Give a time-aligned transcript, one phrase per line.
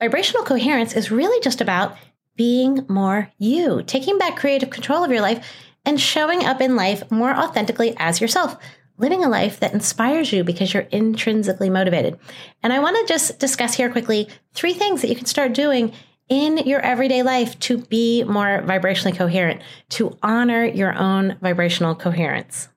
[0.00, 1.94] Vibrational coherence is really just about
[2.34, 5.46] being more you, taking back creative control of your life
[5.84, 8.56] and showing up in life more authentically as yourself,
[8.96, 12.18] living a life that inspires you because you're intrinsically motivated.
[12.62, 15.92] And I want to just discuss here quickly three things that you can start doing
[16.30, 19.60] in your everyday life to be more vibrationally coherent,
[19.90, 22.69] to honor your own vibrational coherence.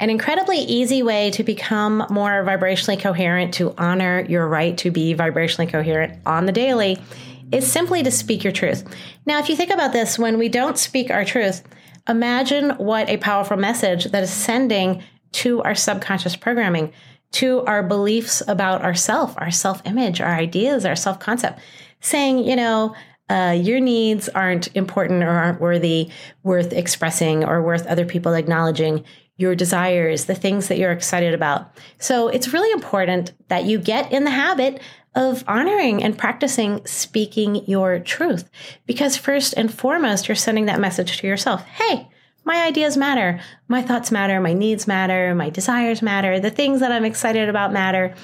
[0.00, 5.14] An incredibly easy way to become more vibrationally coherent, to honor your right to be
[5.14, 6.96] vibrationally coherent on the daily,
[7.52, 8.82] is simply to speak your truth.
[9.26, 11.62] Now, if you think about this, when we don't speak our truth,
[12.08, 15.02] imagine what a powerful message that is sending
[15.32, 16.94] to our subconscious programming,
[17.32, 21.60] to our beliefs about ourself, our self image, our ideas, our self concept,
[22.00, 22.94] saying, you know,
[23.28, 26.10] uh, your needs aren't important or aren't worthy,
[26.42, 29.04] worth expressing or worth other people acknowledging
[29.40, 31.74] your desires, the things that you're excited about.
[31.98, 34.82] So it's really important that you get in the habit
[35.14, 38.50] of honoring and practicing speaking your truth.
[38.86, 41.62] Because first and foremost, you're sending that message to yourself.
[41.64, 42.08] Hey,
[42.44, 43.40] my ideas matter.
[43.66, 44.40] My thoughts matter.
[44.40, 45.34] My needs matter.
[45.34, 46.38] My desires matter.
[46.38, 48.14] The things that I'm excited about matter.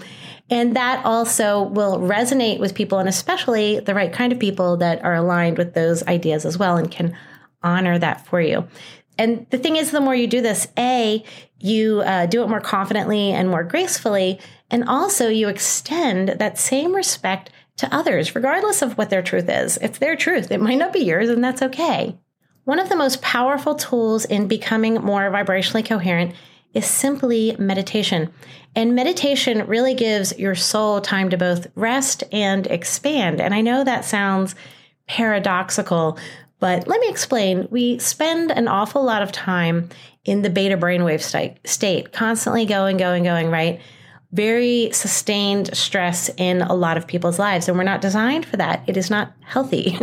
[0.50, 5.02] And that also will resonate with people, and especially the right kind of people that
[5.02, 7.16] are aligned with those ideas as well and can
[7.62, 8.68] honor that for you.
[9.18, 11.24] And the thing is, the more you do this, A,
[11.58, 14.38] you uh, do it more confidently and more gracefully.
[14.70, 19.76] And also, you extend that same respect to others, regardless of what their truth is.
[19.78, 20.50] It's their truth.
[20.50, 22.16] It might not be yours, and that's okay.
[22.64, 26.34] One of the most powerful tools in becoming more vibrationally coherent
[26.74, 28.32] is simply meditation.
[28.74, 33.40] And meditation really gives your soul time to both rest and expand.
[33.40, 34.54] And I know that sounds
[35.06, 36.18] paradoxical,
[36.58, 37.68] but let me explain.
[37.70, 39.90] We spend an awful lot of time
[40.24, 41.22] in the beta brainwave
[41.64, 43.80] state, constantly going, going, going, right?
[44.32, 47.68] Very sustained stress in a lot of people's lives.
[47.68, 48.82] And we're not designed for that.
[48.86, 49.96] It is not healthy.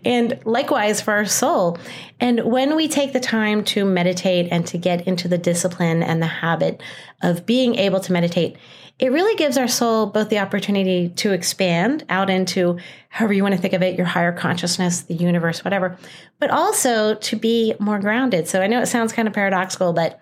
[0.04, 1.78] and likewise for our soul.
[2.20, 6.22] And when we take the time to meditate and to get into the discipline and
[6.22, 6.82] the habit
[7.22, 8.56] of being able to meditate,
[9.00, 12.78] it really gives our soul both the opportunity to expand out into
[13.08, 15.98] however you want to think of it, your higher consciousness, the universe, whatever,
[16.38, 18.46] but also to be more grounded.
[18.46, 20.20] So I know it sounds kind of paradoxical, but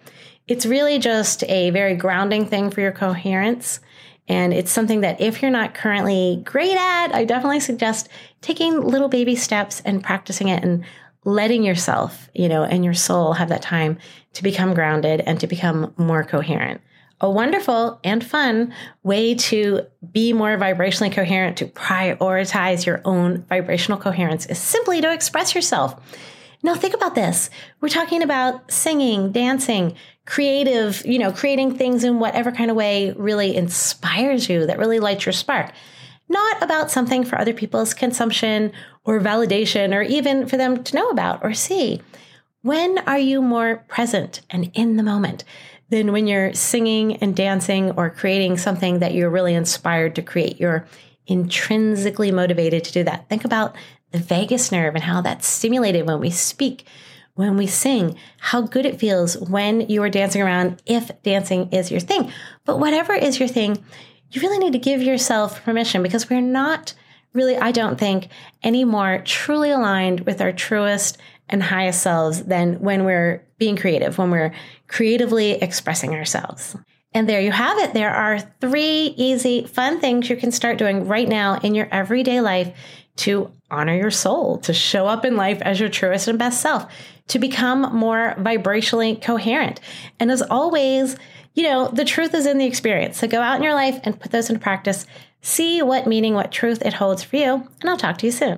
[0.52, 3.80] it's really just a very grounding thing for your coherence.
[4.28, 8.10] And it's something that if you're not currently great at, I definitely suggest
[8.42, 10.84] taking little baby steps and practicing it and
[11.24, 13.96] letting yourself, you know, and your soul have that time
[14.34, 16.82] to become grounded and to become more coherent.
[17.22, 23.96] A wonderful and fun way to be more vibrationally coherent, to prioritize your own vibrational
[23.96, 25.98] coherence is simply to express yourself.
[26.62, 27.50] Now, think about this.
[27.80, 29.96] We're talking about singing, dancing,
[30.26, 35.00] creative, you know, creating things in whatever kind of way really inspires you, that really
[35.00, 35.72] lights your spark.
[36.28, 38.72] Not about something for other people's consumption
[39.04, 42.00] or validation or even for them to know about or see.
[42.62, 45.42] When are you more present and in the moment
[45.90, 50.60] than when you're singing and dancing or creating something that you're really inspired to create?
[50.60, 50.86] You're
[51.26, 53.28] intrinsically motivated to do that.
[53.28, 53.74] Think about
[54.12, 56.86] the vagus nerve and how that's stimulated when we speak,
[57.34, 61.90] when we sing, how good it feels when you are dancing around if dancing is
[61.90, 62.30] your thing.
[62.64, 63.82] But whatever is your thing,
[64.30, 66.94] you really need to give yourself permission because we're not
[67.32, 68.28] really, I don't think,
[68.62, 71.18] any more truly aligned with our truest
[71.48, 74.52] and highest selves than when we're being creative, when we're
[74.88, 76.76] creatively expressing ourselves.
[77.14, 77.92] And there you have it.
[77.92, 82.40] There are three easy, fun things you can start doing right now in your everyday
[82.40, 82.74] life
[83.16, 86.90] to honor your soul, to show up in life as your truest and best self,
[87.28, 89.80] to become more vibrationally coherent.
[90.18, 91.16] And as always,
[91.54, 93.18] you know, the truth is in the experience.
[93.18, 95.06] So go out in your life and put those into practice.
[95.42, 97.68] See what meaning, what truth it holds for you.
[97.80, 98.50] And I'll talk to you soon.